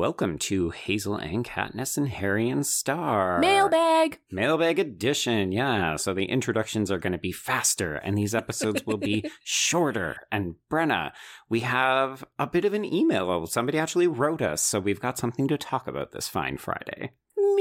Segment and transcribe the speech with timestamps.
[0.00, 3.38] welcome to Hazel and Katniss and Harry and Starr.
[3.38, 4.18] Mailbag!
[4.30, 5.96] Mailbag edition, yeah.
[5.96, 10.16] So the introductions are going to be faster and these episodes will be shorter.
[10.32, 11.12] And Brenna,
[11.50, 13.46] we have a bit of an email.
[13.46, 17.10] Somebody actually wrote us, so we've got something to talk about this fine Friday.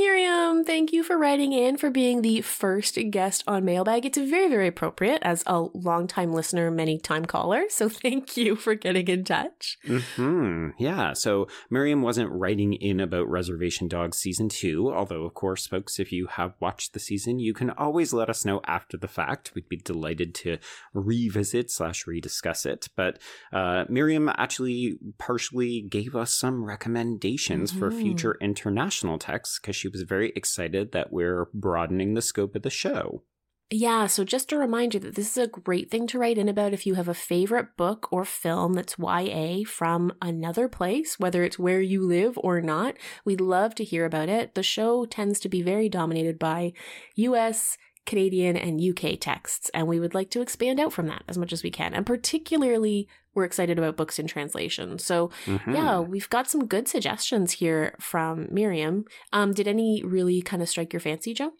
[0.00, 4.06] Miriam, thank you for writing in, for being the first guest on Mailbag.
[4.06, 7.64] It's very, very appropriate as a longtime listener, many time caller.
[7.68, 9.76] So thank you for getting in touch.
[10.14, 10.68] Hmm.
[10.78, 11.14] Yeah.
[11.14, 16.12] So Miriam wasn't writing in about Reservation Dogs season two, although, of course, folks, if
[16.12, 19.50] you have watched the season, you can always let us know after the fact.
[19.56, 20.58] We'd be delighted to
[20.94, 22.88] revisit slash rediscuss it.
[22.94, 23.18] But
[23.52, 27.80] uh, Miriam actually partially gave us some recommendations mm-hmm.
[27.80, 32.62] for future international texts because she was very excited that we're broadening the scope of
[32.62, 33.22] the show.
[33.70, 36.72] Yeah, so just a reminder that this is a great thing to write in about
[36.72, 41.58] if you have a favorite book or film that's YA from another place, whether it's
[41.58, 42.96] where you live or not.
[43.26, 44.54] We'd love to hear about it.
[44.54, 46.72] The show tends to be very dominated by
[47.16, 47.76] US,
[48.08, 51.52] Canadian, and UK texts, and we would like to expand out from that as much
[51.52, 51.92] as we can.
[51.92, 54.98] And particularly, we're excited about books in translation.
[54.98, 55.74] So, mm-hmm.
[55.74, 59.04] yeah, we've got some good suggestions here from Miriam.
[59.32, 61.52] Um, did any really kind of strike your fancy, Joe?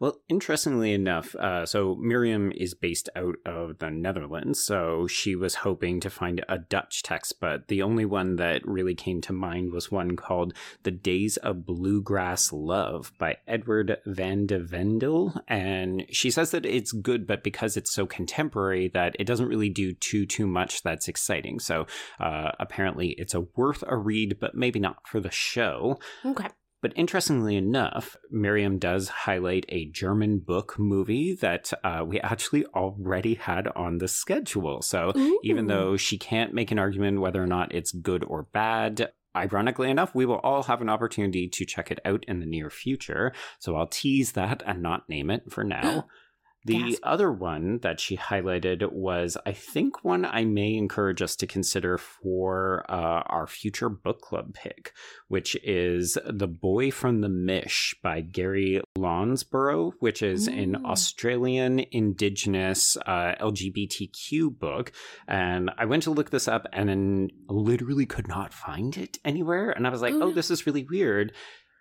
[0.00, 5.56] Well, interestingly enough, uh, so Miriam is based out of the Netherlands, so she was
[5.56, 9.72] hoping to find a Dutch text, but the only one that really came to mind
[9.72, 15.34] was one called The Days of Bluegrass Love by Edward van de Vendel.
[15.48, 19.70] And she says that it's good, but because it's so contemporary that it doesn't really
[19.70, 21.60] do too, too much that's exciting.
[21.60, 21.86] So
[22.20, 25.98] uh, apparently it's a worth a read, but maybe not for the show.
[26.24, 26.48] Okay.
[26.82, 33.34] But interestingly enough, Miriam does highlight a German book movie that uh, we actually already
[33.34, 34.82] had on the schedule.
[34.82, 35.40] So Ooh.
[35.42, 39.90] even though she can't make an argument whether or not it's good or bad, ironically
[39.90, 43.32] enough, we will all have an opportunity to check it out in the near future.
[43.58, 46.06] So I'll tease that and not name it for now.
[46.66, 46.98] The Gasp.
[47.04, 51.96] other one that she highlighted was, I think, one I may encourage us to consider
[51.96, 54.92] for uh, our future book club pick,
[55.28, 60.60] which is The Boy from the Mish by Gary Lonesborough, which is mm.
[60.60, 64.90] an Australian Indigenous uh, LGBTQ book.
[65.28, 69.70] And I went to look this up and then literally could not find it anywhere.
[69.70, 71.32] And I was like, oh, oh this is really weird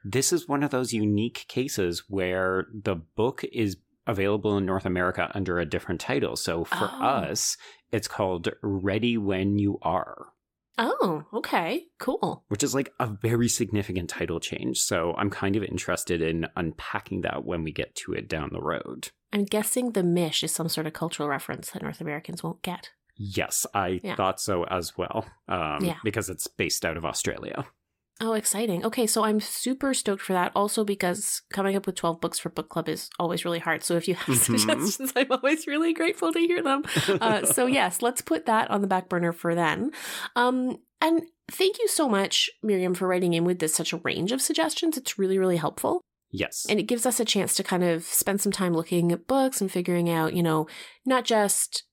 [0.08, 3.76] this is one of those unique cases where the book is
[4.08, 6.36] available in North America under a different title.
[6.36, 7.04] So for oh.
[7.06, 7.58] us,
[7.92, 10.28] it's called Ready When You Are.
[10.78, 11.86] Oh, okay.
[12.00, 12.44] Cool.
[12.50, 14.80] Which is like a very significant title change.
[14.80, 18.62] So I'm kind of interested in unpacking that when we get to it down the
[18.62, 19.10] road.
[19.32, 22.92] I'm guessing the Mish is some sort of cultural reference that North Americans won't get.
[23.18, 24.16] Yes, I yeah.
[24.16, 25.26] thought so as well.
[25.48, 25.98] Um, yeah.
[26.04, 27.66] Because it's based out of Australia.
[28.22, 28.86] Oh, exciting.
[28.86, 30.54] Okay, so I'm super stoked for that.
[30.56, 33.84] Also, because coming up with 12 books for book club is always really hard.
[33.84, 34.58] So if you have mm-hmm.
[34.58, 36.84] suggestions, I'm always really grateful to hear them.
[37.10, 39.92] Uh, so, yes, let's put that on the back burner for then.
[40.36, 44.32] Um, and thank you so much, Miriam, for writing in with this such a range
[44.32, 44.98] of suggestions.
[44.98, 46.02] It's really, really helpful.
[46.32, 46.66] Yes.
[46.70, 49.60] And it gives us a chance to kind of spend some time looking at books
[49.60, 50.68] and figuring out, you know,
[51.06, 51.84] not just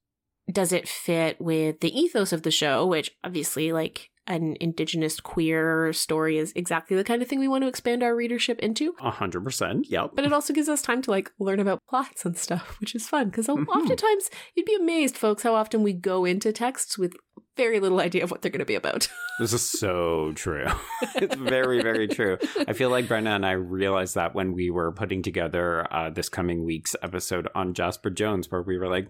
[0.50, 5.92] does it fit with the ethos of the show, which obviously, like, an indigenous queer
[5.92, 8.94] story is exactly the kind of thing we want to expand our readership into.
[9.00, 10.10] A hundred percent, yep.
[10.14, 13.08] But it also gives us time to like learn about plots and stuff, which is
[13.08, 13.68] fun because mm-hmm.
[13.68, 17.14] oftentimes you'd be amazed, folks, how often we go into texts with
[17.56, 19.08] very little idea of what they're going to be about.
[19.38, 20.66] this is so true.
[21.16, 22.38] it's very, very true.
[22.66, 26.28] I feel like Brenna and I realized that when we were putting together uh, this
[26.28, 29.08] coming week's episode on Jasper Jones, where we were like,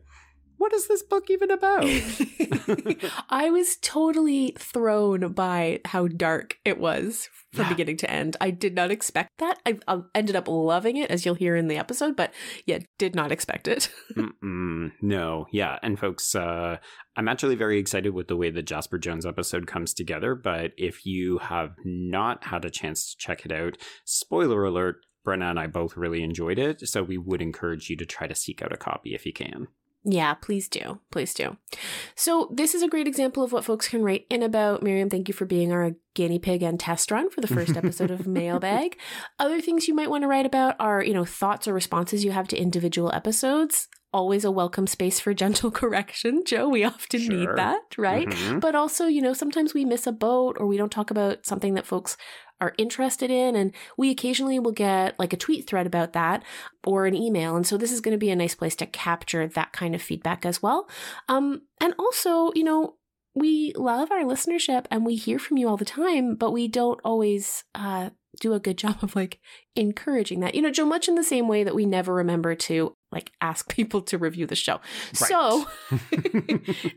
[0.62, 1.82] what is this book even about?
[3.28, 7.68] I was totally thrown by how dark it was from yeah.
[7.70, 8.36] beginning to end.
[8.40, 9.58] I did not expect that.
[9.66, 12.32] I, I, ended up loving it, as you'll hear in the episode, but
[12.64, 13.90] yeah, did not expect it.
[15.02, 15.80] no, yeah.
[15.82, 16.76] And folks, uh,
[17.16, 20.36] I'm actually very excited with the way the Jasper Jones episode comes together.
[20.36, 25.50] But if you have not had a chance to check it out, spoiler alert, Brenna
[25.50, 26.86] and I both really enjoyed it.
[26.88, 29.66] So we would encourage you to try to seek out a copy if you can.
[30.04, 30.98] Yeah, please do.
[31.10, 31.56] Please do.
[32.16, 34.82] So, this is a great example of what folks can write in about.
[34.82, 38.10] Miriam, thank you for being our guinea pig and test run for the first episode
[38.10, 38.98] of Mailbag.
[39.38, 42.32] Other things you might want to write about are, you know, thoughts or responses you
[42.32, 43.88] have to individual episodes.
[44.12, 46.68] Always a welcome space for gentle correction, Joe.
[46.68, 47.34] We often sure.
[47.34, 48.28] need that, right?
[48.28, 48.58] Mm-hmm.
[48.58, 51.74] But also, you know, sometimes we miss a boat or we don't talk about something
[51.74, 52.16] that folks
[52.62, 53.56] are interested in.
[53.56, 56.44] And we occasionally will get like a tweet thread about that
[56.86, 57.56] or an email.
[57.56, 60.00] And so this is going to be a nice place to capture that kind of
[60.00, 60.88] feedback as well.
[61.28, 62.94] Um, and also, you know,
[63.34, 67.00] we love our listenership and we hear from you all the time, but we don't
[67.04, 69.38] always uh, do a good job of like
[69.76, 70.54] encouraging that.
[70.54, 73.68] You know, Joe, much in the same way that we never remember to like ask
[73.74, 74.80] people to review the show.
[75.20, 75.28] Right.
[75.28, 75.66] So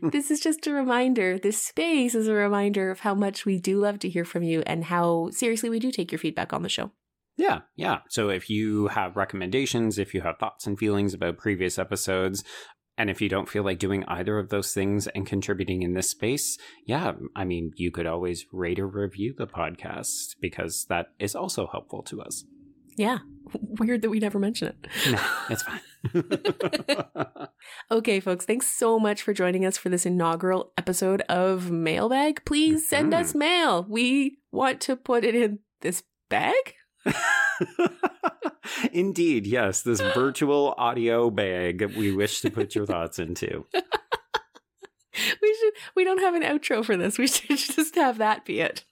[0.10, 1.38] this is just a reminder.
[1.38, 4.62] This space is a reminder of how much we do love to hear from you
[4.66, 6.92] and how seriously we do take your feedback on the show.
[7.38, 7.98] Yeah, yeah.
[8.08, 12.42] So if you have recommendations, if you have thoughts and feelings about previous episodes,
[12.98, 16.10] and if you don't feel like doing either of those things and contributing in this
[16.10, 21.34] space, yeah, I mean, you could always rate or review the podcast because that is
[21.34, 22.44] also helpful to us.
[22.96, 23.18] Yeah.
[23.78, 24.86] Weird that we never mention it.
[25.10, 25.20] No,
[25.50, 25.80] it's fine.
[27.90, 32.44] okay, folks, thanks so much for joining us for this inaugural episode of Mailbag.
[32.44, 33.22] Please send mm-hmm.
[33.22, 33.86] us mail.
[33.88, 36.74] We want to put it in this bag.
[38.92, 43.66] Indeed, yes, this virtual audio bag we wish to put your thoughts into.
[43.74, 47.18] we should we don't have an outro for this.
[47.18, 48.84] We should just have that be it.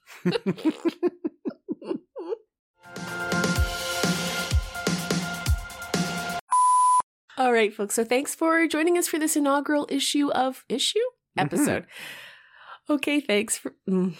[7.37, 7.95] All right, folks.
[7.95, 11.41] So thanks for joining us for this inaugural issue of issue mm-hmm.
[11.41, 11.83] episode.
[11.83, 12.93] Mm-hmm.
[12.93, 13.73] Okay, thanks for.
[13.89, 14.13] Mm.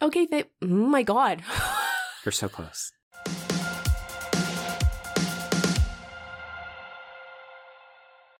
[0.00, 1.42] Okay, th- oh my God.
[2.24, 2.92] You're so close.